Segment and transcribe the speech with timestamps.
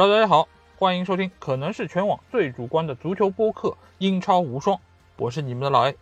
[0.00, 0.48] Hello，大家好，
[0.78, 4.74] 欢迎收听可能是全网最主观的足球播客《英超无双》，
[5.18, 5.94] 我是你们的老 A。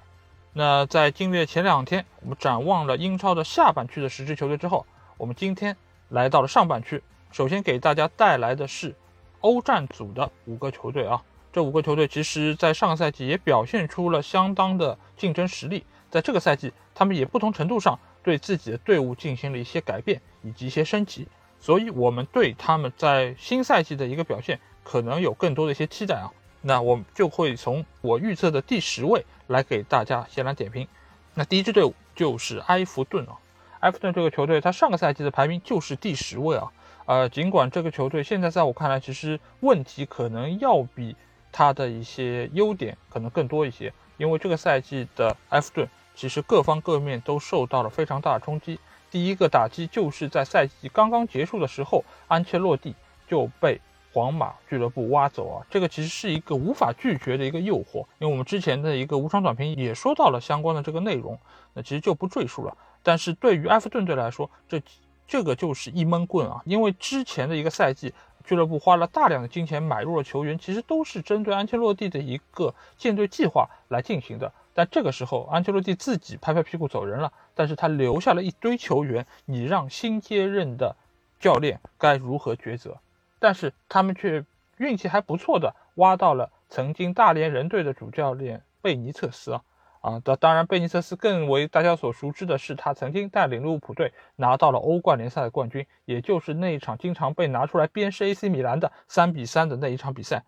[0.52, 5.76] 那在经历前两天，我们展望了英超的下半区的十支球队之后，我们今天
[6.10, 8.94] 来到了上半区，首先给大家带来的是
[9.40, 11.20] 欧战组的五个球队啊。
[11.52, 21.26] 这五个球队其实在上个赛季也表现出了相当的竞争实力，在这个赛季，他们也不同程度上对自己的队伍进行了一些改变以及一些升级。
[21.60, 26.30] 所以，我们对他们在新赛季的一个表现可能有更多的一些期待啊。
[26.60, 30.86] 那我们就会从我预测的第十位来给大家先来点评。
[31.34, 33.38] 那第一支队伍就是埃弗顿啊。
[33.80, 36.72] 埃弗顿这个球队，它上个赛季的排名就是第十位啊。
[37.06, 41.14] 呃，尽管这个球队现在在我看来，其实问题可能要比
[41.52, 48.78] 它的一些优点可能更多一些，因为这个赛季的埃弗顿其实各方各面都受到了非常大的冲击。
[49.10, 52.94] 第一个打击就是在赛季刚刚结束的时候，安切洛蒂
[53.26, 53.80] 就被
[54.12, 61.38] 皇马俱乐部挖走啊，这个其实是一个无法拒绝的一个诱惑，因为我们之前的一个无双短评也说到了相关的这个内容，
[61.74, 62.76] 那其实就不赘述了。
[63.02, 64.82] 但是对于埃弗顿队来说，这
[65.26, 68.12] 这个就是一闷棍啊，因为之前的一个赛季，
[68.44, 74.52] 俱乐部花了大量的金钱买入了球员，其实都是针对安切洛蒂的一个建队计划来进行的。
[74.78, 80.94] 但这个时候，安切洛蒂自己拍拍屁股走人了，但是他留下了一堆球员，你让新接任的
[81.40, 82.96] 教练该如何抉择？
[83.40, 84.44] 但是他们却
[84.76, 89.62] 运气还不错的挖到了曾经大连人队的主教练贝尼特斯啊
[90.00, 90.20] 啊！
[90.20, 100.44] 当当然，贝尼特斯更为大家所熟知的是，他曾经带领利物浦队拿到了欧冠联赛的冠军，也就是那一场经常被拿出来鞭尸 AC 米兰的三比三的那一场比赛。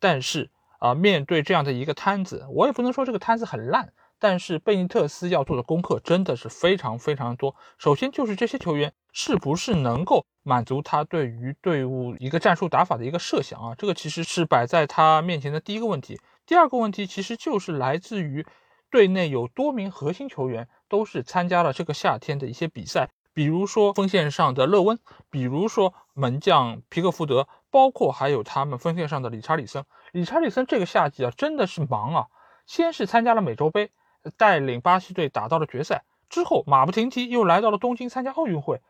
[0.00, 0.48] 但是。
[0.78, 7.54] 啊，面对这样的一个摊子，我也不能说这个摊子很烂，但是贝尼特斯要做的功课真的是非常非常多。
[7.78, 13.74] 首先就是这些球员是不是能够满足他对于队伍一个战术打法的一个设想啊？
[13.76, 16.20] 这个其实是摆在他面前的第一个问题。
[16.46, 18.44] 第二个问题其实就是来自于
[18.90, 23.08] 队内有多名核心球员都是参加了这个夏天的一些比赛。
[23.34, 29.84] 比如说锋线上的勒温，比如说门将皮克福德，包括还有他们锋线上的理查里森。
[30.12, 32.26] 理查里森这个夏季啊，真的是忙啊！
[32.64, 33.90] 先是参加了美洲杯，
[34.36, 38.80] 带领巴西队打到了决赛，之后马不停蹄又来到了东京参加奥运会，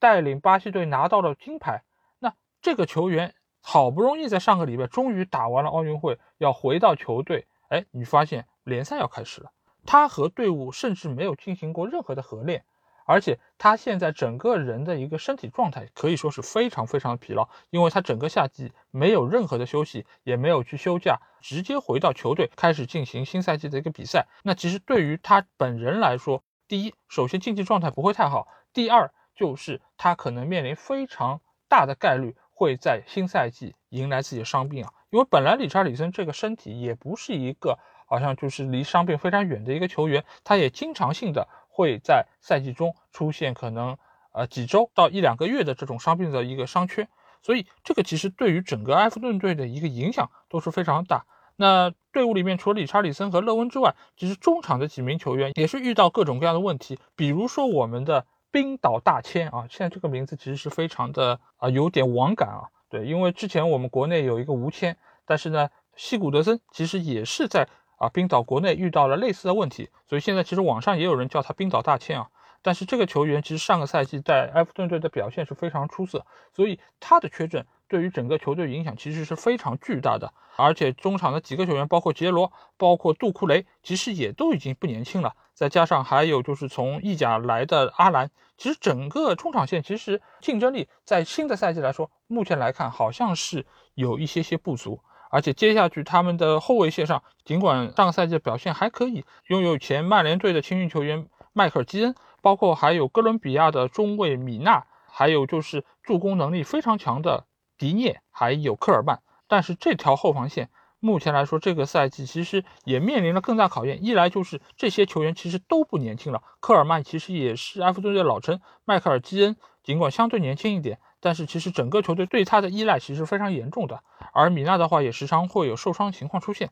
[0.00, 1.84] 带领巴西队拿到了金牌。
[2.18, 9.52] 那这个球员好不容易在上个礼拜终于打完了奥运会，要回到球队，哎，你发现联赛要开始了，
[9.86, 12.64] 他和队伍甚至没有进行过任何的合练。
[13.04, 24.26] 而且他现在整个人的一个身体状态可以说是非常非常疲劳，因为他整个夏季没有任何的休息，也没有去休假，直接回到球队开始进行新赛季的一个比赛。
[24.42, 41.48] 那其实对于他本人来说，第一，首先竞技状态不会太好；第二，就是他可能面临非常大的概率会在新赛季迎来自己的伤病啊，因为本来理查里森这个身体也不是一个好像就是离伤病非常远的一个球员，他也经常性的。
[41.74, 43.96] 会在赛季中出现可能
[44.32, 47.08] 呃几周到一两个月的这种伤病的一个伤缺，
[47.42, 51.24] 所以这个其实对于整个埃弗顿队的一个影响都是非常大。
[51.56, 67.66] 那队伍里面除了理查里森和勒温之外，其实中场的几名球员也是遇到各种各样的问题，比如说我们的冰岛大千啊，现在这个名字其实是非常的啊有点网感啊，对，因为之前我们国内有一个吴谦，但是呢西古德森其实也是在。
[68.02, 72.28] 啊，冰岛国内遇到了类似的问题，所以现在其实网上也有人叫他冰岛大千啊。
[72.60, 80.32] 但是这个球员其实上个赛季在埃弗顿队的表现是非常出色，所以他的缺阵对于整个球队影响其实是非常巨大的。
[80.56, 85.36] 而且中场的几个球员，包括杰罗，包括杜库雷，其实也都已经不年轻了。
[85.54, 93.64] 再加上还有就是从意甲来的阿兰，其实整个中场线其实竞争力在新的赛季来说，目前来看好像是
[93.94, 95.00] 有一些些不足。
[95.32, 107.46] 而且接下去他们的后卫线上，尽管上个赛季的表现还可以，拥有前曼联队的青训球员迈克尔基恩，包括还有哥伦比亚的中卫米纳，还有就是助攻能力非常强的
[107.78, 109.22] 迪涅，还有科尔曼。
[109.48, 110.68] 但是这条后防线
[111.00, 114.04] 目前来说，这个赛季其实也面临了更大考验。
[114.04, 120.98] 一来就是这些球员其实都不年轻了，科尔曼其实也是埃弗顿队的老臣，迈克尔基恩尽管相对年轻一点。
[121.22, 124.02] 但是其实整个球队对他的依赖其实非常严重的，
[124.32, 126.70] 而米纳的话也时常会有受伤情况出现，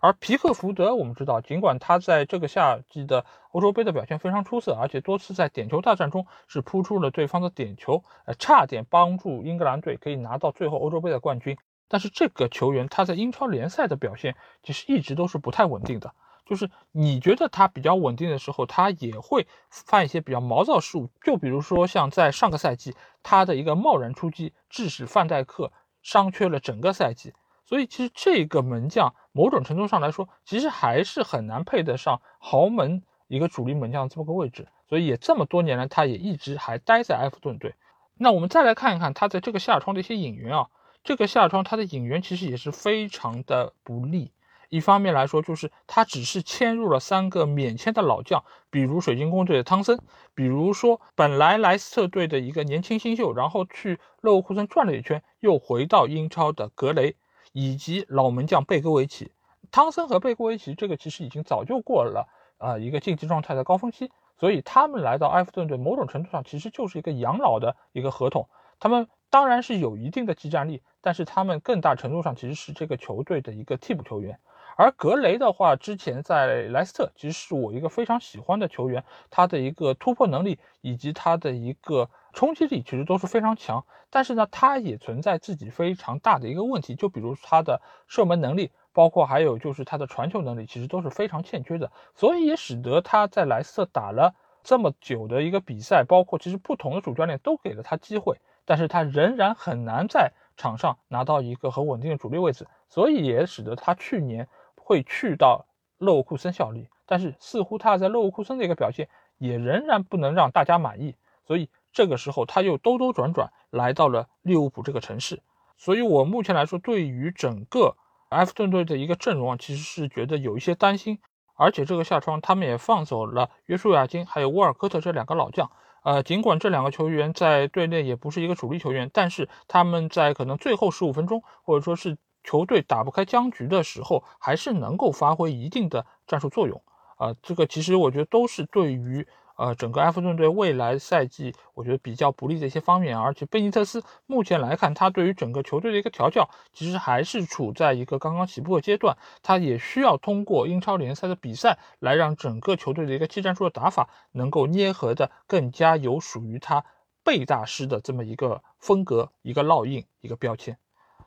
[0.00, 11.56] 而皮克福德我们知道，尽管他在这个夏季的欧洲杯的表现非常出色，而且多次在点球大战中是扑出了对方的点球，呃，差点帮助英格兰队可以拿到最后欧洲杯的冠军。
[11.86, 16.12] 但是这个球员他在英超联赛的表现其实一直都是不太稳定的。
[16.52, 21.08] 就是你觉得他比较稳定的时候，他也会犯一些比较毛躁失误。
[21.24, 25.72] 就比如说像在上个赛季，他的一个贸然出击，致使范戴克
[26.02, 27.32] 伤缺了整个赛季。
[27.64, 34.68] 所以其实这个门将某种程度上来说，其实还是很难配得上豪门一个主力门将这么个位置。
[34.90, 37.74] 所以也这么多年来，他也一直还待在埃弗顿队。
[38.18, 40.68] 那我们再来看一看他在这个夏窗的一些引援啊，
[41.02, 44.32] 这个夏窗他的引援其实也是非常的不利。
[44.72, 50.00] 一方面来说，就是他只是签入了三个免签的老将，比如水晶宫队的汤森，
[50.34, 57.16] 比如说本来莱斯特队的一个年轻新秀，然后去勒沃库森转了一圈，又回到英超的格雷。
[57.54, 59.30] 以及老门将贝戈维奇、
[59.70, 62.26] 汤森和贝戈维奇，这个其实已经早就过了
[62.56, 64.10] 啊一个竞技状态的高峰期，
[64.40, 68.48] 所以他们来到埃弗顿队，某种程度上其实就是一个养老的一个合同。
[68.80, 74.40] 他们当然是有一定的技战力，但是他们更大程度上其实是这个球队的一个替补球员。
[74.76, 83.84] 而格雷的话，之前在莱斯特其实是我一个非常喜欢的球员，他的一个突破能力以及他的一个冲击力其实都是非常强。
[84.08, 91.90] 但是呢，他也存在自己非常大的一个问题，就比如他的射门能力，包括还有就是他的传球能力，其实都是非常欠缺的。
[92.14, 102.66] 所以也使得他在莱斯特打了这么久的一个比赛，包括其实不同的主教练都给了他机会，但是他仍然很难在场上拿到一个很稳定的主力位置。
[102.88, 104.48] 所以也使得他去年。
[104.84, 105.66] 会去到
[105.98, 109.08] 勒沃库森效力，但是似乎他在勒沃库森的一个表现
[109.38, 111.14] 也仍然不能让大家满意，
[111.46, 115.40] 所以这个时候他又兜兜转转来到了利物浦这个城市。
[115.78, 117.96] 所以我目前来说，对于整个
[118.30, 121.20] 埃弗顿队的一个阵容啊，其实是觉得有一些担心。
[121.54, 125.70] 而且这个夏窗他们也放走了约书亚金还有沃尔科特这两个老将，
[126.02, 132.18] 呃，尽管这两个球员在队内也不是一个主力球员，但是他们在可能最后十五分钟或者说是。
[132.44, 136.82] 球队打不开僵局的时候，还是能够发挥一定的战术作用
[137.16, 137.34] 啊。
[137.42, 143.18] 这个其实我觉得都是对于呃整个埃弗顿队未来赛季，我觉得比较不利的一些方面。
[143.18, 149.16] 而且贝尼特斯目前来看，他对于整个球队的一个调教，其实还是处在一个刚刚起步的阶段。
[149.42, 156.84] 他也需要通过英超联赛的比赛，来让整个球队的一个技战术的打法能够捏合的更加有属于他
[157.22, 160.76] 贝大师的这么一个风格、一个烙印、一个标签。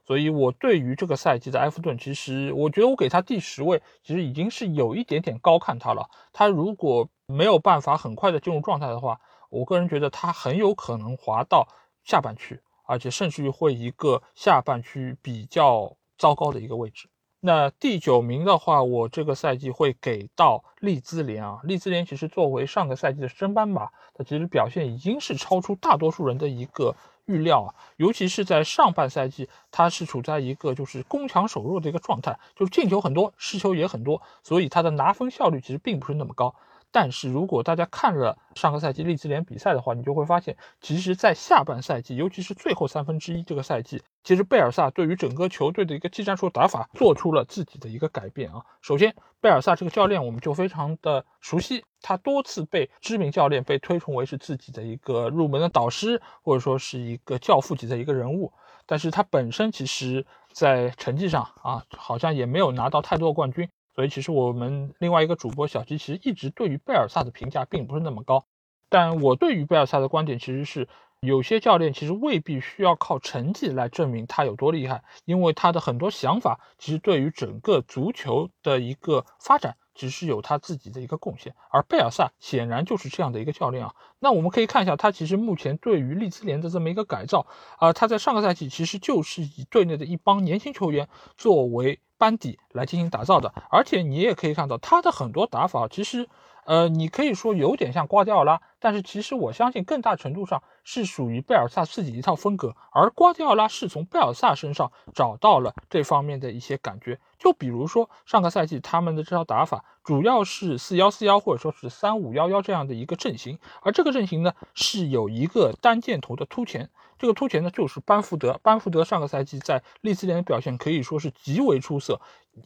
[0.06, 6.08] 所以，我对于这个赛季的埃弗顿，其实我觉得我给他第十位，其实已经是有一点点高看他了。
[6.32, 9.20] 他如果没有办法很快的进入状态的话，
[9.50, 11.68] 我个人觉得他很有可能滑到
[12.04, 17.10] 下半区，而且甚至于会一个下半区比较糟糕的一个位置。
[17.40, 21.60] 那第九名的话，我这个赛季会给到利兹联啊。
[21.64, 26.96] 利兹联其实作为上个赛季的升班马，它其实表现已经是超出大多数人的一个。
[27.26, 36.56] 预料啊，尤其是在上半赛季，他是处在一个就是攻强守弱的一个状态，就是进球很多，失球也很多，所以他的拿分效率其实并不是那么高。
[36.96, 48.64] 但是如果大家看了上个赛季利兹联比赛的话，你就会发现，其实，在下半赛季，尤其是最后三分之一这个赛季，其实贝尔萨对于整个球队的一个技战术打法做出了自己的一个改变啊。
[48.82, 58.54] 首先，贝尔萨这个教练我们就非常的熟悉，他多次被知名教练被推崇为是自己的一个入门的导师，或者说是一个教父级的一个人物。
[58.86, 63.68] 但是他本身其实，在成绩上啊，好像也没有拿到太多的冠军。
[63.96, 68.46] 所以，其实我们另外一个主播小吉其实一直对于贝尔萨的评价并不是那么高。
[68.90, 70.88] 但我对于贝尔萨的观点其实是，
[71.22, 81.56] 有些教练其实未必需要靠成绩来证明他有多厉害，因为他的很多想法其实对于整个足球的一个发展，只是有他自己的一个贡献。
[81.72, 83.94] 而贝尔萨显然就是这样的一个教练啊。
[84.20, 87.48] 那我们可以看一下他其实目前对于利兹联的这么一个改造
[87.80, 92.02] 啊，他在上个赛季其实就是以队内的一帮年轻球员作为。
[92.18, 96.28] 班底来进行打造的，而且你也可以看到他的很多打法，其实，
[96.66, 107.20] 呃，你可以说有点像瓜迪奥拉，但是其实我相信更大程度上是属于贝尔萨自己一套风格，而瓜迪奥拉是从贝尔萨身上找到了这方面的一些感觉。
[107.38, 116.90] 就比如说上个赛季他们的这套打法，主要是四幺四幺或者说是三五幺幺这样的一个阵型，而这个阵型呢是有一个单箭头的突前。
[117.18, 118.60] 这个突前呢，就是班福德。
[118.62, 122.20] 班福德上个赛季在利兹联的表现可以说是极为出色，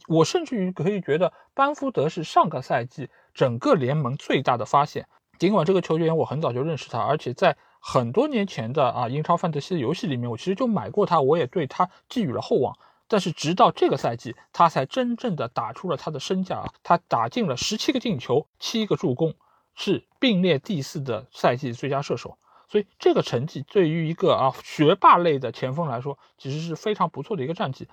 [0.08, 5.06] 我甚至于可以觉得班福德是上个赛季整个联盟最大的发现。
[5.38, 12.76] 尽管这个球员我很早就认识他，而且在很多年前的啊英超范特西的游戏里面，我其实就买过他，我也对他寄予了厚望。
[13.08, 16.72] 但是直到这个赛季，他才真正的打出了他的身价啊！
[16.82, 19.34] 他打进了十七个进球，七个助攻，
[19.74, 22.38] 是并列第四的赛季最佳射手。
[22.70, 27.88] 所以这个成绩对于一个啊学霸类的前锋来说，其实是非常不错的一个战绩。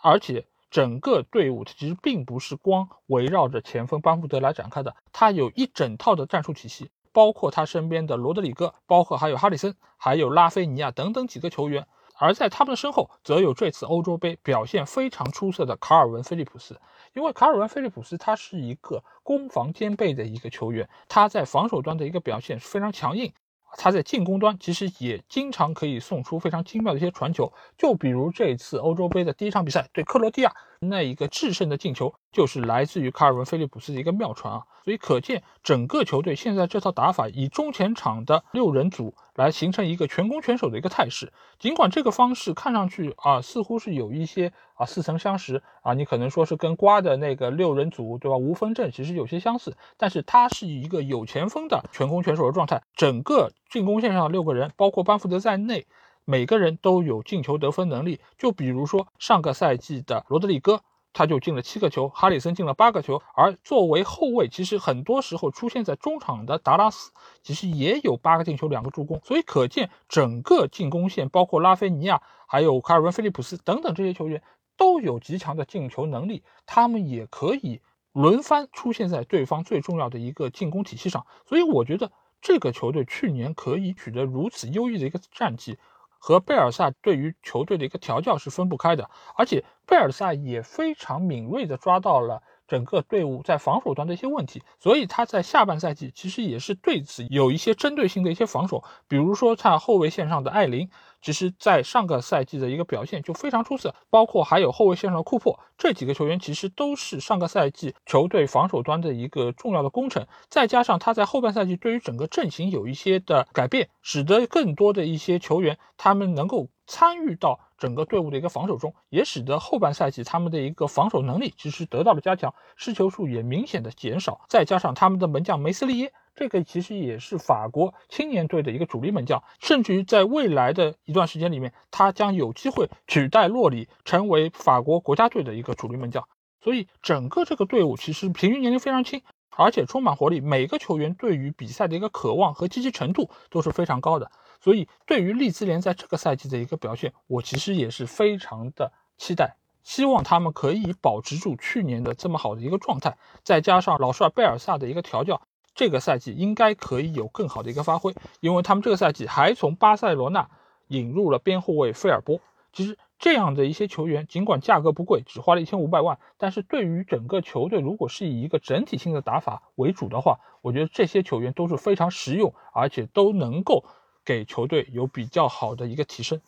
[0.00, 11.86] 而且整个队伍其实并不是光围绕着前锋班福德来展开的，他有一整套的战术体系，包括他身边的罗德里戈，包括还有哈里森，还有拉菲尼亚等等几个球员。
[12.16, 16.80] 而在他们的身后，则有这次欧洲杯表现非常出色的卡尔文·菲利普斯。
[17.12, 23.32] 因为卡尔文·菲利普斯他是一个攻防兼备的一个球员，他在防守端的一个表现是非常强硬。
[23.76, 30.52] 他在进攻端其实也经常可以送出非常精妙的一些传球，就比如这一次欧洲杯的第一场比赛对克罗地亚
[30.84, 34.62] 那一个制胜的进球，就是来自于卡尔文·菲利普斯的一个妙传啊。
[34.84, 41.32] 所以可见整个球队现在这套打法以中前场的六人组来形成一个全攻全守的一个态势。
[41.58, 48.36] 尽管这个方式看上去啊似乎是有一些啊似曾相识啊，你可能说是跟瓜的那个六人组对吧？
[48.36, 55.86] 无锋阵其实有些相似，但是它是以一个有前锋的全攻全守的状态，整个进攻线上的六个人，包括班福德在内，
[56.24, 58.20] 每个人都有进球得分能力。
[58.36, 60.80] 就比如说上个赛季的罗德里戈。
[61.16, 74.42] 他就进了七个球，哈里森进了八个球，而作为后卫，其实很多时候出现在中场的达拉斯，其实也有八个进球，两个助攻，所以可见整个进攻线，包括拉菲尼亚、还有卡尔文·菲利普斯等等这些球员，
[74.76, 77.80] 都有极强的进球能力，他们也可以
[78.12, 85.78] 轮番出现在对方最重要的一个进攻体系上，所以我觉得这个球队去年可以取得如此优异的一个战绩。
[86.26, 100.88] 和贝尔萨对于球队的一个调教是分不开的，而且贝尔萨也非常敏锐地抓到了整个队伍在防守端的一些问题，所以他在下半赛季其实也是对此有一些针对性的一些防守，比如说在后卫线上的艾琳。
[101.24, 110.28] 其实，在上个赛季的一个表现就非常出色，包括还有后卫线上的库珀这几个球员，其实都是上个赛季球队防守端的一个重要的功臣。
[110.50, 124.42] 再加上他在后半赛季对于整个阵型有一些的改变，使得更多的一些球员他们能够参与到整个队伍的一个防守中，也使得后半赛季他们的一个防守能力其实得到了加强，失球数也明显的减少。
[124.46, 126.12] 再加上他们的门将梅斯利耶。
[126.34, 136.26] 这个其实也是法国青年队的一个主力门将，甚至于在未来的一段时间里面，他将有机会取代洛里，成为法国国家队的一个主力门将。
[136.60, 144.30] 所以整个这个队伍其实平均年龄非常轻，而且充满活力，每个球员对于比赛的一个渴望和积极程度都是非常高的。
[144.60, 155.42] 所以对于利兹联在这个赛季的一个表现，我其实也是非常的期待，希望他们可以保持住去年的这么好的一个状态，再加上老帅贝尔萨的一个调教。
[155.74, 160.48] 这个赛季应该可以有更好的一个发挥，因为他们这个赛季还从巴塞罗那
[160.88, 162.40] 引入了边后卫费尔波。
[162.72, 173.84] 其实这样的一些球员，尽管价格不贵，只花了一千五百万，但是对于整个球队，如果是以一个整体性的打法为主的话，我觉得这些球员都是非常实用，而且都能够
[174.24, 176.40] 给球队有比较好的一个提升。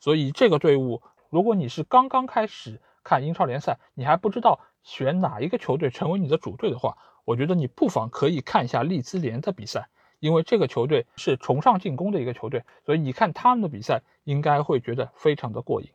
[0.00, 15.90] 所以这个队伍，如果你是刚刚开始看英超联赛，你还不知道选哪一个球队成为你的主队的话，我觉得你不妨可以看一下利兹联的比赛，因为这个球队是崇尚进攻的一个球队，所以你看他们的比赛应该会觉得非常的过瘾。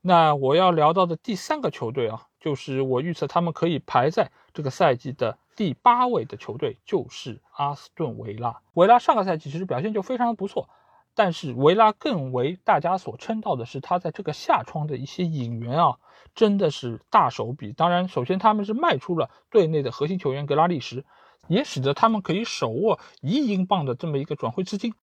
[0.00, 8.60] 那我要聊到的第三个球队啊，就是我预测他们可以排在这个赛季的第八位的球队，就是阿斯顿维拉。
[8.74, 10.68] 维拉上个赛季其实表现就非常的不错。
[11.14, 15.98] 但是维拉更为大家所称道的是，他在这个夏窗的一些引援啊，
[16.34, 17.72] 真的是大手笔。
[17.72, 21.04] 当然，首先他们是卖出了队内的核心球员格拉利什，
[21.48, 24.94] 也使得他们可以手握一英镑的这么一个转会资金，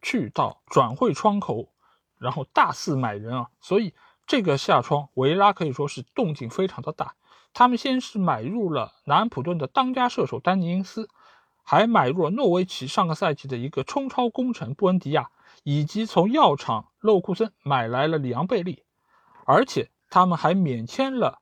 [0.00, 1.68] 去到转会窗口，
[2.18, 3.48] 然后大肆买人啊。
[3.60, 3.92] 所以
[4.26, 7.14] 这个夏窗维拉可以说是动静非常的大。
[7.52, 11.10] 他们先是买入了南安普顿的当家射手丹尼因斯，
[11.62, 15.30] 还买入了诺维奇上个赛季的一个冲超功臣布恩迪亚。
[15.62, 18.84] 以及从药厂勒库森买来了里昂贝利，
[19.44, 21.40] 而且他们还免签了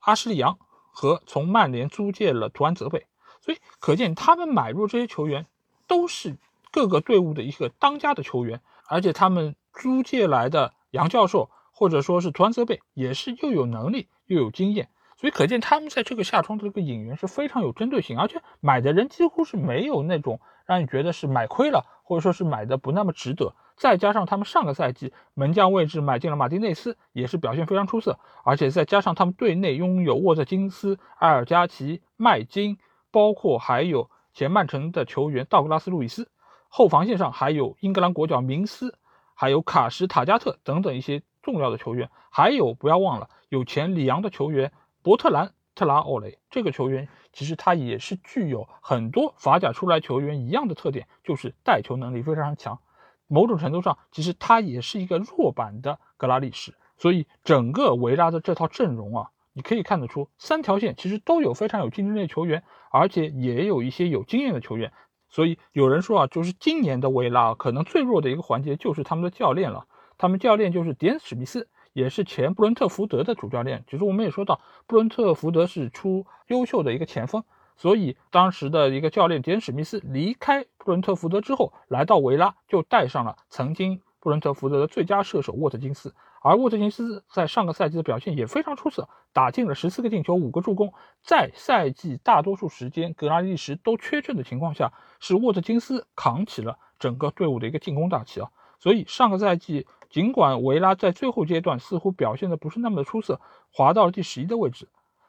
[0.00, 0.58] 阿什利杨
[0.92, 3.06] 和从曼联租借了图安泽贝，
[3.40, 5.46] 所以可见他们买入这些球员
[5.86, 6.36] 都是
[6.70, 14.90] 各个队伍的一个当家的球员，而且他们租借来的杨教授或者说是图安泽贝也是又有能力又有经验，
[15.22, 23.54] 所以可见他们在这个夏窗的这个引援是非常有针对性，而且买的人几乎是没有那种让你觉得是买亏了或者说是买的不那么值得。
[23.76, 28.18] 再加上他们上个赛季门将位置买进了马丁内斯，也是表现非常出色。
[28.42, 32.78] 而且再加上他们队内拥有沃特金斯、埃尔加奇、麦金，
[33.12, 36.32] 包括还有前曼城的球员道格拉斯·路易斯，
[36.68, 38.98] 后防线上还有英格兰国脚明斯，
[39.34, 42.10] 还有卡什塔加特等等一些重要的球员。
[42.28, 44.72] 还有不要忘了有前里昂的球员
[45.02, 52.78] 伯特兰特拉奥雷，这个球员其实他也是具有很多法甲出来球员一样的特点，就是带球能力非常强。
[53.26, 64.92] 某种程度上，其实他也是一个弱版的格拉利什，所以整个维拉的这套阵容啊，你可以看得出，三条线其实都有非常有竞争力的球员，而且也有一些有经验的球员。
[65.30, 69.86] 所以有人说啊，就是今年的维拉可能最弱的一个环节就是他们的教练了。
[70.18, 73.84] 他们教练就是迪恩·史密斯，也是前布伦特福德的主教练。
[73.88, 77.42] 其实我们也说到，布伦特福德是出优秀的一个前锋，
[77.76, 86.14] 所以当时的一个教练迪恩·史密斯离开布伦特福德之后，来到维拉就带上了曾经布伦特福德的最佳射手沃特金斯。
[86.44, 90.92] 而沃特金斯在上个赛季的表现也非常出色，打进了十四个进球，五个助攻。
[91.22, 98.50] 在赛季大多数时间格拉利什都缺阵的情况下，是沃特金斯扛起了整个队伍的一个进攻大旗啊。
[98.80, 103.40] 所以上个赛季，尽管维拉在最后阶段似乎表现的不是那么的出色，
[103.70, 104.86] 滑到了第十一的位置，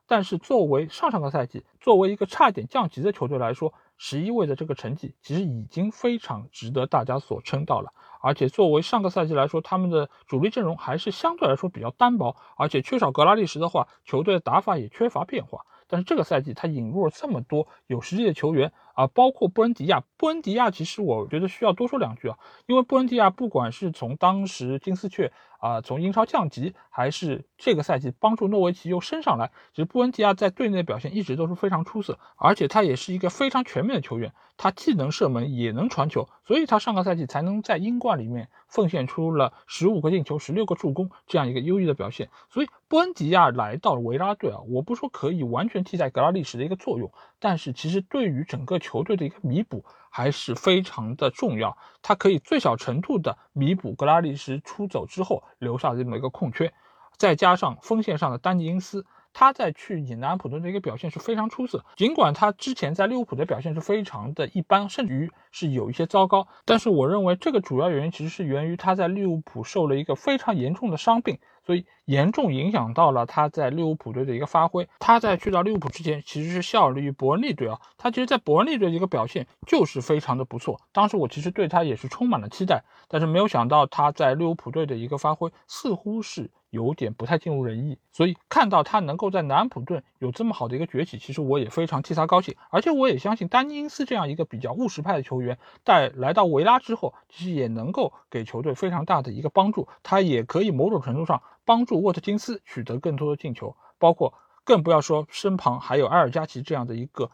[0.08, 7.94] 但是作为上上个赛季作为一个差点降级的球队来说，十一位的这个成绩其实已经非常值得大家所称道了。
[8.22, 15.66] 而且作为上个赛季来说，他们的主力阵容还是相对来说比较单薄，而且缺少格拉利什的话，球队的打法也缺乏变化。
[15.94, 20.04] 但是这个赛季他引入了这么多有实力的球员啊，包括布恩迪亚。
[20.18, 25.32] 布恩迪亚其实我觉得需要多说两句啊，因为布恩迪亚不管是从当时金丝雀
[25.64, 42.28] 啊从英超降级，还是这个赛季帮助诺维奇又升上来，其实布恩迪亚在队内的表现一直都是非常出色，而且他也是一个非常全面的球员，他既能射门也能传球，所以他上个赛季才能在英冠里面奉献出了十五个进球、十六个助攻这样一个优异的表现。
[42.50, 49.86] 所以布恩迪亚来到维拉队啊，我不说可以完全替代格拉利什的一个作用，但是其实对于整个球队的一个弥补。
[50.16, 56.72] 还是非常的重要，它可以最小程度的弥补格拉利什出走之后留下的这么一个空缺，
[57.18, 59.04] 再加上锋线上的丹尼因斯，
[59.34, 71.40] 他在去年南安普顿的一个表现是非常出色，尽管他之前在利物浦的表现是非常的一般，甚至于是有一些糟糕，但是我认为这个主要原因其实是源于他在利物浦受了一个非常严重的伤病。
[71.66, 74.90] 所以严重影响到了他在利物浦队的一个发挥。
[75.00, 77.80] 他在去到利物浦之前，其实是效力于伯恩利队啊。
[77.98, 80.82] 他其实，在伯恩利队的一个表现就是非常的不错。
[80.92, 86.52] 当时我其实对他也是充满了期待，但是没有想到他在利物浦队的一个发挥似乎是。
[86.74, 92.56] 有点不太尽如人意，所以看到他能够在南安普顿有这么好的一个崛起，其实我也非常替他高兴。
[92.72, 99.88] 而且我也相信丹尼因斯这样一个比较务实派的球员，在来到维拉之后，其实也能够给球队非常大的一个帮助。
[100.02, 104.34] 他也可以某种程度上帮助沃特金斯取得更多的进球，包括
[104.64, 107.30] 更不要说身旁还有埃尔加奇这样的一个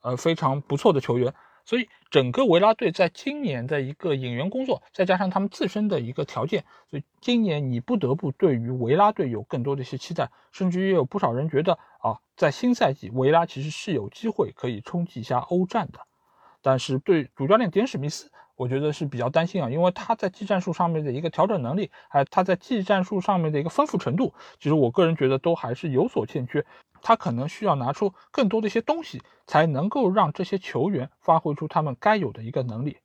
[0.00, 1.34] 呃非常不错的球员。
[1.70, 16.00] 所以整个维拉队在今年的一个引援工作，再加上他们自身的一个条件，所以今年你不得不对于维拉队有更多的一些期待，甚至也有不少人觉得啊，在新赛季维拉其实是有机会可以冲击一下欧战的。
[16.60, 26.62] 但是对主教练迪恩史密斯，我觉得是比较担心啊，因为他在技战术上面的一个调整能力，还有他在技战术上面的一个丰富程度，其实我个人觉得都还是有所欠缺。
[27.00, 32.98] 他可能需要拿出更多的一些东西，才能够让这些球员发挥出他们该有的一个能力。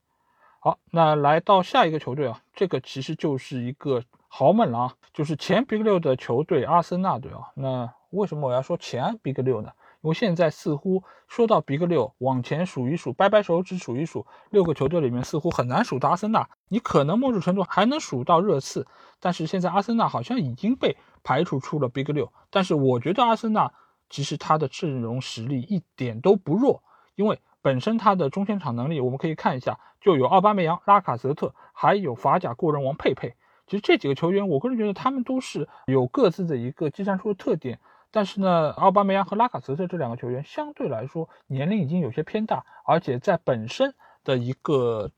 [0.60, 7.39] 好，那来到下一个球队啊，这个其实就是一个豪门了啊，就是前 Big 六的球队阿森纳队啊。
[7.56, 9.72] 那为什么我要说前 Big 六呢？
[10.06, 16.48] 我现在似乎说到 Big 六，往前数一数，掰掰手指数一数，六个球队里面似乎很难数到阿森纳。
[16.70, 18.86] 你可能某种程度还能数到热刺，
[19.20, 22.32] 但是现在阿森纳好像已经被排除出了 Big 六。
[22.50, 23.72] 但是我觉得阿森纳。
[24.08, 26.84] 其实他的阵容实力一点都不弱，
[27.15, 33.34] 因为本身他的中前场能力，我们可以看一下，就有奥巴梅扬、拉卡泽特，还有法甲过人王佩佩。
[33.65, 37.80] 其实这几个球员，我个人觉得他们都是有各自的一个技战术的特点。
[38.15, 45.12] 但是呢，奥巴梅扬和拉卡泽特这两个球员相对来说年龄已经有些偏大，而且在本身的一个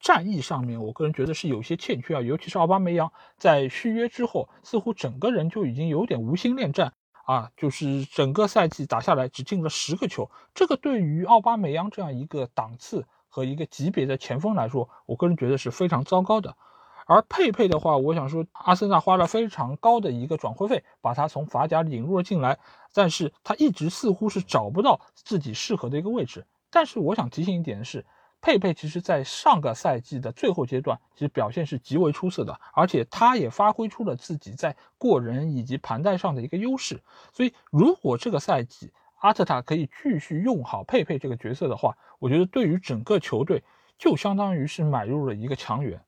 [0.00, 2.20] 战役上面，我个人觉得是有些欠缺啊。
[2.20, 6.92] 尤其是奥巴梅扬在续约之后，似乎整个人就已经有点无心恋战。
[7.24, 16.56] 啊，就是整个赛季打下来只进了十个球，这个对于奥巴梅扬这样一个档次和一个级别的前锋来说，我个人觉得是非常糟糕的。
[17.06, 22.58] 而佩佩的话，我想说，阿森纳花了非常高的一个转会费把他从法甲引入了进来，
[22.92, 26.46] 但是他一直似乎是找不到自己适合的一个位置。
[26.70, 28.04] 但是我想提醒一点的是。
[28.44, 37.00] 佩佩其实，在上个赛季的最后阶段，其实表现是极为出色的，而且他也发挥出了自己在过人以及盘带上的一个优势。
[37.32, 43.62] 所以，如果这个赛季阿特塔可以继续用好佩佩这个角色的话，我觉得对于整个球队
[43.96, 46.02] 就相当于是买入了一个强援。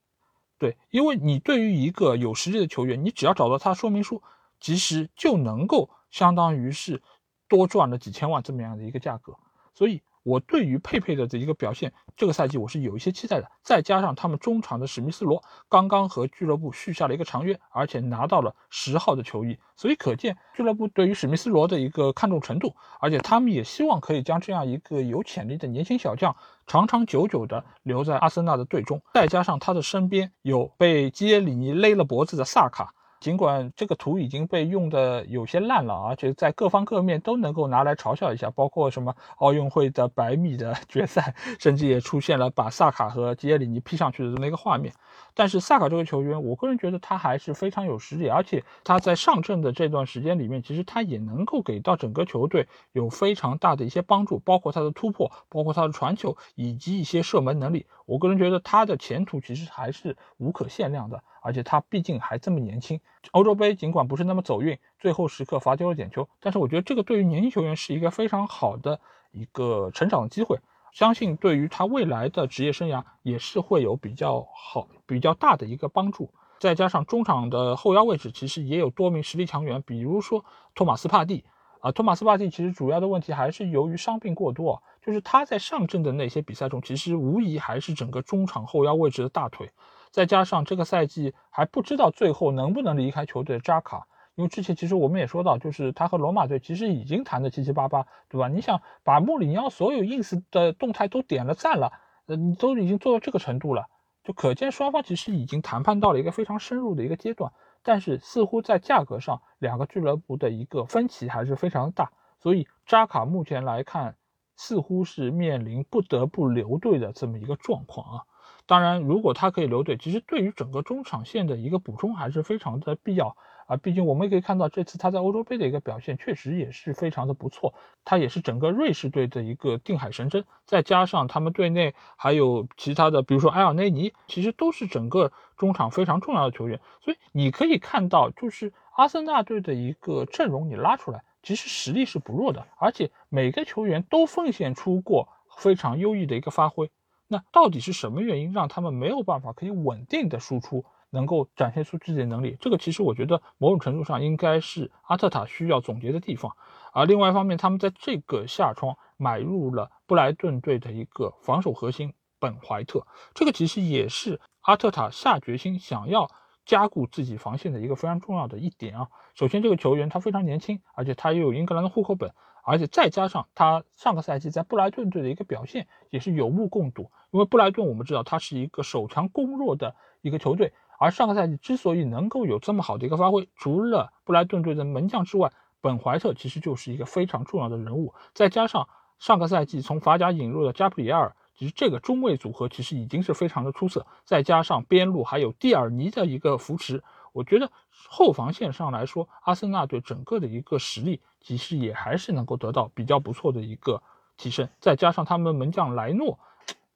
[0.59, 4.23] 对，因为你对于一个有实力的球员，你只要找到他说明书，
[4.61, 7.03] 其实就能够相当于是
[7.49, 9.35] 多赚了几千万这么样的一个价格。
[9.75, 10.03] 所以。
[10.25, 13.49] 我对于佩佩的这一个表现，这个赛季我是有一些期待的。
[13.63, 22.75] 再加上他们中场的史密斯罗刚刚和俱乐部续下了一个长约，而且拿到了十号的球衣，所以可见俱乐部对于史密斯罗的一个看重程度。
[22.99, 26.35] 而且他们也希望可以将这样一个有潜力的年轻小将
[26.67, 29.03] 长长久久的留在阿森纳的队中。
[29.13, 32.95] 再加上他的身边有被基耶里尼勒了脖子的萨卡。
[33.21, 44.93] 尽管这个图已经被用的有些烂了，而且在各方各面都能够拿来嘲笑一下，包括什么奥运会的百米的决赛，甚至也出现了把萨卡和基耶里尼 P 上去的这么一个画面。
[45.33, 57.87] 但是萨卡这个球员，我个人觉得他还是非常有实力，而且他在上阵的这段时间里面，其实他也能够给到整个球队有非常大的一些帮助，包括他的突破，包括他的传球以及一些射门能力。
[58.07, 61.23] 我个人觉得他的前途其实还是无可限量的。
[61.45, 62.99] 而且他毕竟还这么年轻，
[63.33, 68.99] 欧洲杯尽管不是那么走运，最后时刻罚丢了点球，但是我觉得这个对于年轻球员是一个非常好的
[69.31, 70.59] 一个成长的机会，
[70.91, 76.33] 相信对于他未来的职业生涯也是会有比较好、比较大的一个帮助。
[76.59, 80.43] 再加上中场的后腰位置其实也有多名实力强援，比如说
[80.75, 81.45] 托马斯帕蒂
[81.81, 89.71] 啊，托马斯帕蒂其实主要的问题还是由于伤病过多，就是他在上阵的那些比赛中，其实无疑还是整个中场后腰位置的大腿。
[90.15, 98.47] 再加上这个赛季还不知道最后能不能离开球队扎卡，因为之前其实我们也说到，就是他和罗马队其实已经谈的七七八八，对吧？
[98.47, 101.91] 你想把穆里尼奥所有 ins 的动态都点了赞了，
[102.27, 103.87] 呃，你都已经做到这个程度了，
[104.23, 107.53] 就可见双方其实已经谈判到了一个非常深入的一个阶段。
[107.83, 114.15] 但是似乎在价格上，两个俱乐部的一个分歧还是非常大，所以扎卡目前来看，
[114.55, 118.23] 似乎是面临不得不留队的这么一个状况啊。
[118.67, 123.77] 当然，如果他可以留队，其实对于整个中场线的一个补充还是非常的必要啊。
[123.77, 127.75] 毕竟我们也可以看到，这次他在欧洲杯的一个表现确实也是非常的不错。
[128.07, 136.81] 他也是整个瑞士队的一个定海神针，再加上他们队内还有其他的，比如说埃尔内尼，其实都是整个中场非常重要的球员。
[137.03, 146.91] 所以你可以看到，就是阿森纳队的一个阵容你拉出来，其实实力是不弱的，而且每个球员都奉献出过非常优异的一个发挥。
[147.35, 152.57] 那到底是什么原因让他们没有办法可以稳定的输出，能够展现出自己的能力？
[152.61, 156.57] 这个其实我觉得某种程度上应该是阿特塔需要总结的地方。
[156.93, 166.31] 而另外一方面，他们在这个夏窗买入了布莱顿队的一个防守核心本怀特，这个其实也是阿特塔下决心想要
[166.65, 169.09] 加固自己防线的一个非常重要的一点啊。
[169.35, 172.33] 首先，这个球员他非常年轻，而且他又有英格兰的户口本。
[172.65, 188.15] 而且再加上他上个赛季在布莱顿队的一个表现也是有目共睹，因为布莱顿我们知道他是一个守强攻弱的一个球队，而上个赛季之所以能够有这么好的一个发挥，除了布莱顿队的门将之外，本怀特其实就是一个非常重要的人物。
[188.33, 197.03] 再加上上个赛季从法甲引入的加布里埃尔，其实这个中卫组合其实已经是非常的出色，再加上边路还有蒂尔尼的一个扶持。
[197.35, 197.69] 我觉得
[198.09, 204.01] 后防线上来说，阿森纳队整个的一个实力其实也还是能够得到比较不错的一个
[204.37, 204.69] 提升。
[204.81, 206.39] 再加上他们门将莱诺，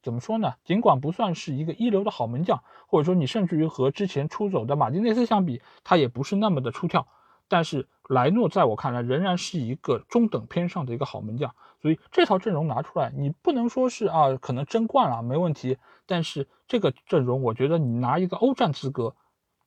[0.00, 0.54] 怎么说呢？
[0.64, 7.08] 尽管不算是一个一流的好门将，或者说你甚至于和之前出走的马丁内斯相比，他也不是那么的出挑。
[7.48, 11.52] 但是莱诺在我看来仍然是一个中等偏上的一个好门将。
[11.82, 15.78] 所以这套阵容拿出来，你不能说是啊，可能争冠了没问题。
[16.06, 19.16] 但是这个阵容，我觉得你拿一个欧战资格。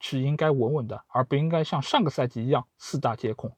[0.02, 3.50] 是应该稳稳的，而不应该像上个赛季一样四大皆空。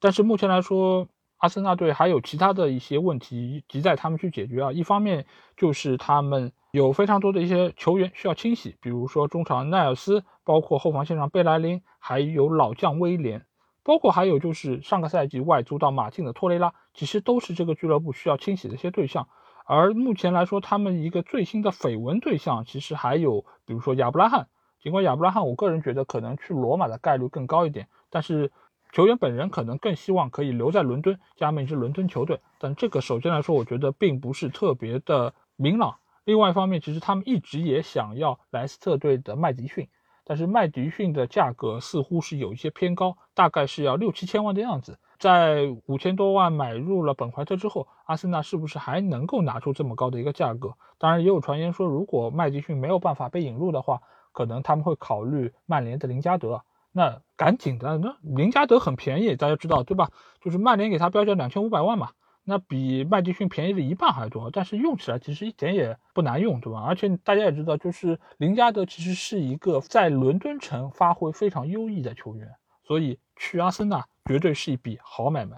[0.00, 4.72] 但是目前来说，阿森纳队还有其他的一些问题亟待他们去解决啊。
[4.72, 13.44] 一方面就是他们有非常多的一些球员需要清洗，比如说中场奈尔斯，包括后防线上贝莱林，还有老将威廉，
[13.82, 19.28] 包括还有就是上个赛季外租到马竞的托雷拉，其实都是这个俱乐部需要清洗的一些对象。
[19.66, 24.48] 而目前来说，他们一个最新的绯闻对象，其实还有比如说亚布拉罕。
[24.84, 28.52] 尽管亚布拉罕，我个人觉得可能去罗马的概率更高一点，但是
[28.92, 32.38] 球员本人可能更希望可以留在伦敦，加盟一支伦敦球队。
[32.58, 35.96] 但这个首先来说，我觉得并不是特别的明朗。
[36.26, 39.88] 另外一方面，其实他们一直也想要莱斯特队的麦迪逊，
[40.22, 44.98] 但是麦迪逊的价格似乎是有一些偏高，大概是要六七千万的样子。
[45.18, 50.74] 在五千多万买入了本怀特之后，阿森纳是不是还能够拿出这么高的一个价格？
[50.98, 54.02] 当然，也有传言说，如果麦迪逊没有办法被引入的话，
[54.34, 60.10] 可能他们会考虑曼联的林加德，那赶紧的，那林加德很便宜，大家知道对吧？
[60.42, 62.10] 就是曼联给他标价两千五百万嘛，
[62.44, 66.82] 那比麦迪逊便宜了一半还多，但是用起来其实一点也不难用，对吧？
[66.86, 72.48] 而且大家也知道，就是林加德其实是一个在伦敦城发挥非常优异的球员，
[72.82, 75.56] 所以去阿森纳绝对是一笔好买卖。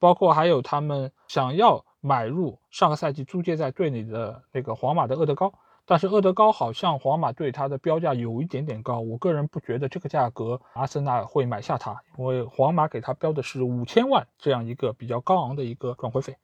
[0.00, 5.52] 包括还有他们想要买入上个赛季租借在队里的那个皇马的厄德高。
[5.90, 16.36] 但是厄德高好像皇马对他的标价有一点点高，我个人不觉得这个价格阿森纳会买下他，因为皇马给他标的是五千万这样一个比较高昂的一个转会费，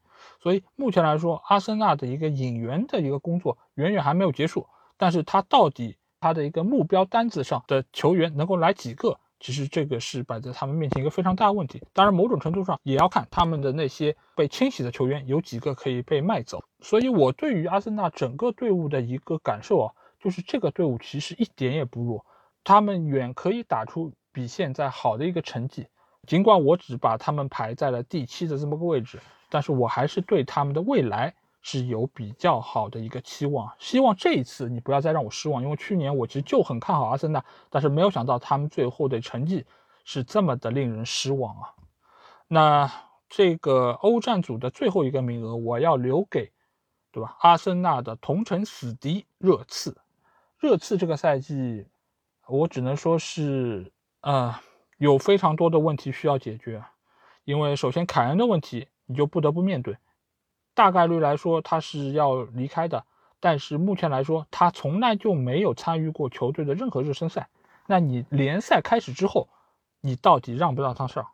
[0.43, 9.19] 所以目前来说，阿森纳的一个引援的一个工作远远还没有结束，但是他到底他的一个目标单子上的球员能够来几个？
[9.45, 16.65] 其实这个是摆在他们面前一个非常大的问题，当然某种程度上也要看他们的那些被清洗的球员有几个可以被卖走。
[16.81, 22.25] 所以我对于阿森纳整个队伍的一个感受啊，就是这个队伍其实一点也不弱，
[22.65, 25.89] 他们远可以打出比现在好的一个成绩。
[26.27, 31.35] 尽管我只把他们排在了第七的这么个位置，但是我还是对他们的未来。
[31.67, 39.65] 是有比较好的一个期望，希望这一次你不要再让我失望，因为去年我其实就很看好阿森纳，但是没有想到他们最后的成绩
[40.05, 41.73] 是这么的令人失望啊。
[42.49, 42.93] 那
[43.31, 46.53] 这个欧战组的最后一个名额，我要留给，
[47.11, 47.35] 对吧？
[47.41, 49.97] 阿森纳的同城死敌热刺，
[50.59, 51.87] 热刺这个赛季，
[52.47, 54.55] 我只能说是，呃，
[54.99, 56.85] 有非常多的问题需要解决，
[57.45, 59.97] 因为首先凯恩的问题你就不得不面对。
[60.75, 63.05] 大概率来说，他是要离开的。
[63.41, 67.49] 但是目前来说，他从来就没有参与过球队的任何热身赛。
[67.87, 69.49] 那你联赛开始之后，
[70.01, 71.27] 你到底让不让他上？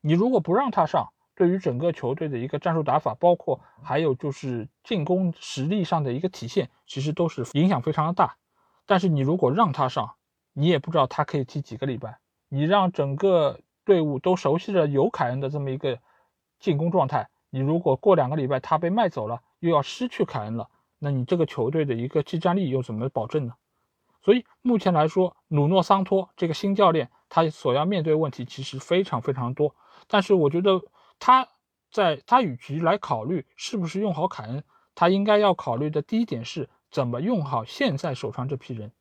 [0.00, 8.36] 你如果不让他上，对于整个球队的一个战术打法，包括还有就是进攻实力上的一个体现，其实都是影响非常的大。
[8.84, 10.14] 但是你如果让他上，
[10.52, 12.18] 你也不知道他可以踢几个礼拜。
[12.48, 15.98] 你让整个队伍都熟悉了有凯恩的这么一个
[16.58, 17.28] 进攻状态。
[17.54, 23.52] 你如果过两个礼拜他被卖走了，又要失去凯恩了，那你这个球队的一个技战力又怎么保证呢？
[24.22, 29.74] 所以目前来说，鲁诺桑托这个新教练他所要面对问题其实非常非常多。
[30.08, 30.80] 但是我觉得
[31.18, 31.46] 他
[31.90, 38.92] 在他与其来考虑是不是用好凯恩，他应该要考虑的第一点是怎么用好现在手上这批人，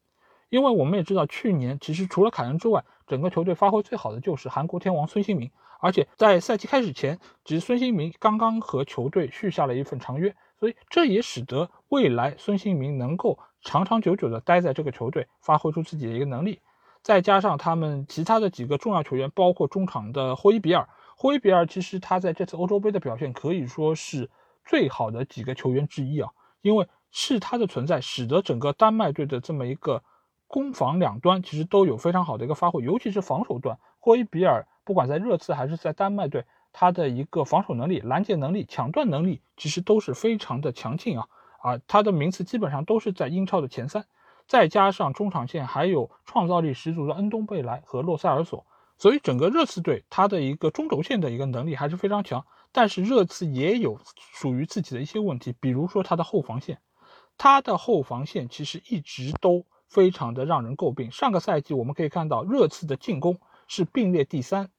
[0.50, 5.50] 因为我们也知道去年其实除了凯恩之外，整个球队发挥最好的就是韩国天王孙兴民。
[5.80, 16.60] 而且在赛季开始前，其实孙兴民刚刚和球队续下了一份长约，所以这也使得未来孙兴民能够长长久久的待在这个球队，发挥出自己的一个能力。
[17.02, 20.88] 再加上他们其他的几个重要球员，包括中场的霍伊比尔，
[21.18, 24.30] 霍伊比尔其实他在这次欧洲杯的表现可以说是
[24.64, 26.30] 最好的几个球员之一啊，
[26.62, 30.04] 因为是他的存在，使得整个丹麦队的这么一个
[30.52, 34.68] 攻防两端其实都有非常好的一个发挥，尤其是防守端，霍伊比尔。
[34.84, 41.28] 不管在热刺还是在丹麦队，他的一个防守能力、拦截能力、抢断能力，其实都是非常的强劲啊
[41.62, 41.80] 啊！
[41.88, 44.06] 他的名次基本上都是在英超的前三。
[44.48, 48.66] 再加上中场线还有创造力十足的恩东贝莱和洛塞尔索，
[48.98, 52.46] 所以整个热刺队他的一个中轴线的一个能力还是非常强。
[52.74, 53.98] 但是热刺也有
[54.34, 56.80] 属于自己的一些问题，比如说他的后防线，
[57.38, 61.12] 他的后防线其实一直都非常的让人诟病。
[61.12, 63.38] 上个赛季我们可以看到热刺的进攻。
[63.74, 64.70] 是并列第三，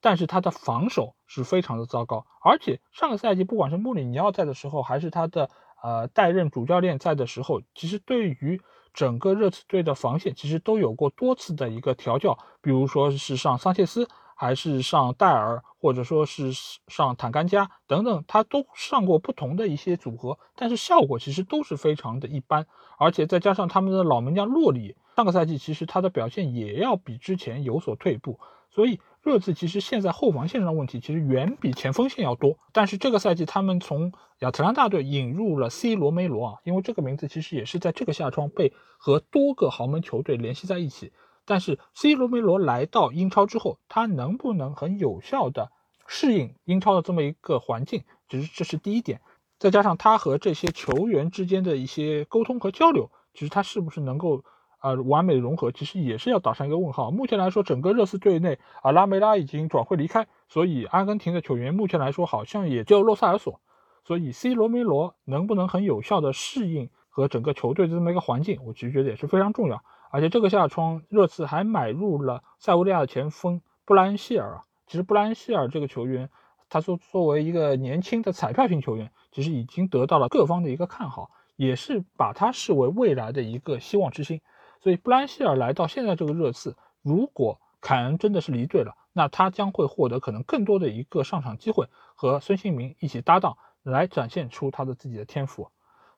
[0.00, 2.24] 但是他的防守是非常的糟糕。
[2.42, 5.50] 而且上个赛季，不管是穆里尼奥在的时候，还是他的
[5.82, 8.58] 呃代任主教练在的时候，其实对于
[8.94, 12.38] 整个热刺队的防线，其实都有过多次的一个调教。
[12.62, 14.08] 比如说是上桑切斯，
[14.40, 16.50] 还是上戴尔，或者说是
[16.88, 22.66] 上坦甘加等等，他都上过不同的一些组合，但是效果其实都是非常的一般。
[22.96, 24.96] 而且再加上他们的老门将洛里。
[25.14, 32.56] 上个赛季其实他的表现也要比之前有所退步，所以热刺其实现在后防线上的问题其实远比前锋线要多。
[32.72, 41.12] 但是这个赛季他们从亚特兰大队引入了 C 罗梅罗啊，因为这个名字其实也是在这个夏窗被和多个豪门球队联系在一起。
[41.50, 45.72] 但是 C 罗梅罗来到英超之后，他能不能很有效的
[46.06, 49.20] 适应英超的这么一个环境，只是这是第一点。
[49.58, 54.44] 再加上他和这些球员之间的一些沟通和交流，其实他是不是能够。
[54.82, 57.10] 啊，完美的融合其实也是要打上一个问号。
[57.10, 63.60] 目前来说，整个热刺队内啊，拉梅拉已经转会离开，所以阿根廷的球员目前来说好像也就洛塞尔索。
[64.06, 69.84] 所以 C 罗梅罗能不能很有效的适应和整个球队的这么一个环境，我其实觉得也是非常重要。
[70.10, 74.64] 而且这个夏窗，热刺还买入了塞维利亚的前锋布莱恩希尔啊。
[74.86, 76.28] 其实布莱恩希尔这个球员，
[76.68, 84.40] 他作作为一个年轻的彩票型球员，其实已经得到了各方的一个看好，也是把他视为未来的一个希望之星。
[84.82, 95.70] 所以布兰希尔来到现在这个热刺，如果凯恩真的是离队了，那他将会获得可能更多的一个上场机会，和孙兴民一起搭档来展现出他的自己的天赋。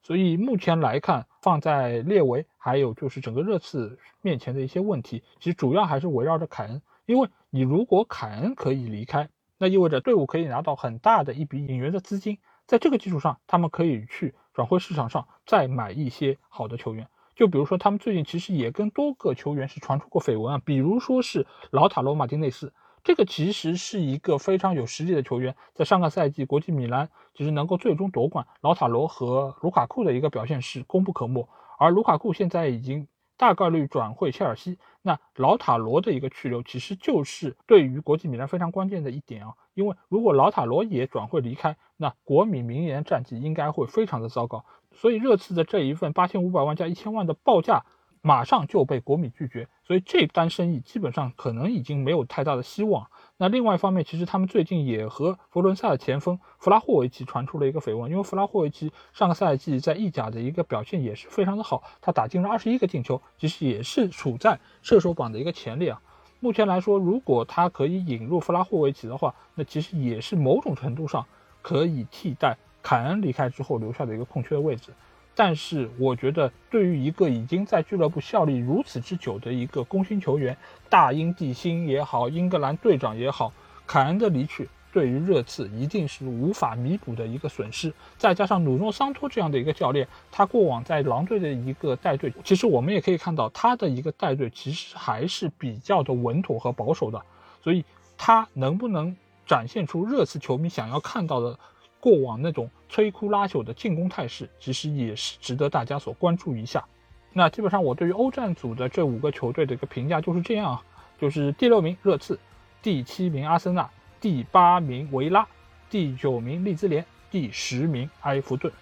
[0.02, 6.82] 所以目前来看，放在列维还有就是整个热刺面前的一些问题，其实主要还是围绕着凯恩。
[7.06, 12.38] 因为你如果凯恩可以离开，那意味着队伍可以拿到很大的一笔引援的资金。
[12.66, 17.08] 在这个基础上，他们可以去转会市场上再买一些好的球员。
[17.34, 22.72] 就比如说，他们最近其实也跟多个球员是传出过绯闻啊，比如说是老塔罗马丁内斯，
[23.04, 33.06] 这个其实是一个非常有实力的球员，在上个赛季国际米兰其实能够最终夺冠，老塔罗和卢卡库的一个表现是功不可没，而卢卡库现在已经。
[33.38, 39.54] 大概率转会切尔西，那老塔罗的一个去留，其实就是对于国际米兰非常关键的一点啊。
[39.74, 44.64] 因为如果老塔罗也转会离开，那国米明年战绩应该会非常的糟糕。
[44.92, 47.84] 所以热刺的这一份八千五百万加一千万的报价。
[48.22, 53.08] 马上就被国米拒绝，所以这单生意基本上可能已经没有太大的希望。
[53.36, 66.00] 那另外一方面，其实他们最近也和佛伦萨的前锋弗拉霍维奇传出了一个绯闻，因为弗拉霍维奇上个赛季在意甲的一个表现也是非常的好，他打进了二十一个进球，其实也是处在射手榜的一个前列啊。
[66.38, 71.26] 目前来说，如果他可以引入弗拉霍维奇的话，那其实也是某种程度上
[71.60, 74.92] 可以替代凯恩离开之后留下的一个空缺的位置。
[75.34, 80.56] 但是我觉得，对于一个已经在俱乐部效力如此之久的一个功勋球员，
[80.90, 83.50] 大英帝星也好，英格兰队长也好，
[83.86, 87.90] 凯恩的离去对于热刺一定是无法弥补的一个损失。
[88.18, 97.18] 再加上努诺桑托这样的一个教练，他过往在狼队的一个带队，其实我们也可以看到他的一个带队其实还是比较的稳妥和保守的。
[97.64, 97.82] 所以，
[98.18, 99.16] 他能不能
[99.46, 101.58] 展现出热刺球迷想要看到的？
[102.02, 106.84] 过往那种摧枯拉朽的进攻态势，其实也是值得大家所关注一下。
[107.32, 110.82] 那基本上我对于欧战组的这五个球队的一个评价就是这样啊，
[111.20, 112.36] 就是第六名热刺，
[112.82, 113.88] 第七名阿森纳，
[114.20, 115.46] 第八名维拉，
[115.88, 118.72] 第九名利兹联，第十名埃弗顿。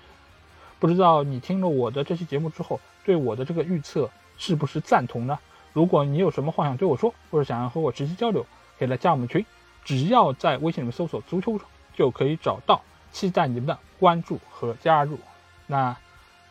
[0.78, 5.38] 不知道你听了我的这期节目之后，对我的这个预测是不是赞同呢？
[5.74, 8.46] 如果你有什么话想对我说，或者想要和我直接交流，
[8.78, 9.44] 可以来加我们群，
[9.84, 11.60] 只要在微信里面搜索“足球”
[11.94, 12.80] 就可以找到。
[13.12, 15.18] 期待你们的关注和加入。
[15.66, 15.96] 那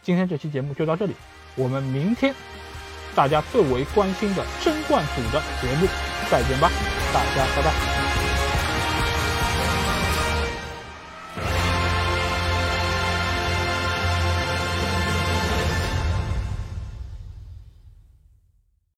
[0.02, 1.16] 今天这期节目就到这里，
[1.56, 2.34] 我们明天
[3.16, 5.88] 大家最为关心的争冠组的节目
[6.30, 6.70] 再见吧，
[7.14, 7.89] 大家拜拜。